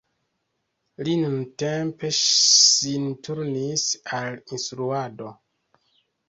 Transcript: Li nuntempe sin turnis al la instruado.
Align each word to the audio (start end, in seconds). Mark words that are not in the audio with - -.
Li 1.07 1.11
nuntempe 1.23 2.09
sin 2.19 3.05
turnis 3.29 3.85
al 4.21 4.27
la 4.41 4.57
instruado. 4.59 5.29